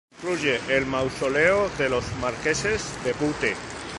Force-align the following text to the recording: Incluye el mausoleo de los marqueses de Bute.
Incluye 0.17 0.59
el 0.75 0.87
mausoleo 0.87 1.69
de 1.77 1.87
los 1.87 2.03
marqueses 2.15 2.83
de 3.03 3.13
Bute. 3.13 3.55